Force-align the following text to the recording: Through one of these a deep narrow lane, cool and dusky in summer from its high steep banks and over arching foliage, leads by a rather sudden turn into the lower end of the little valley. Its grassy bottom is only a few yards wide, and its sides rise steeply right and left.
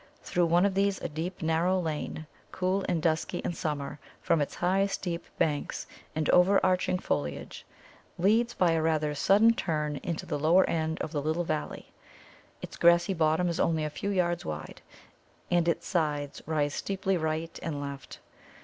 Through 0.23 0.47
one 0.47 0.65
of 0.65 0.73
these 0.73 0.99
a 1.01 1.07
deep 1.07 1.43
narrow 1.43 1.79
lane, 1.79 2.25
cool 2.51 2.83
and 2.89 3.03
dusky 3.03 3.37
in 3.37 3.53
summer 3.53 3.99
from 4.19 4.41
its 4.41 4.55
high 4.55 4.87
steep 4.87 5.23
banks 5.37 5.85
and 6.15 6.27
over 6.31 6.59
arching 6.65 6.97
foliage, 6.97 7.67
leads 8.17 8.55
by 8.55 8.71
a 8.71 8.81
rather 8.81 9.13
sudden 9.13 9.53
turn 9.53 9.97
into 9.97 10.25
the 10.25 10.39
lower 10.39 10.67
end 10.67 10.99
of 11.03 11.11
the 11.11 11.21
little 11.21 11.43
valley. 11.43 11.91
Its 12.63 12.77
grassy 12.77 13.13
bottom 13.13 13.47
is 13.47 13.59
only 13.59 13.85
a 13.85 13.91
few 13.91 14.09
yards 14.09 14.43
wide, 14.43 14.81
and 15.51 15.67
its 15.67 15.85
sides 15.85 16.41
rise 16.47 16.73
steeply 16.73 17.15
right 17.15 17.59
and 17.61 17.79
left. 17.79 18.17